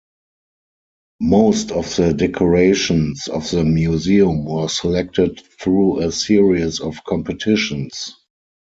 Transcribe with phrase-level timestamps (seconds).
[1.19, 8.15] Most of the decorations of the museum were selected through a series of competitions.